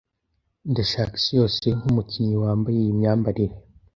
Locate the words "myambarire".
2.99-3.55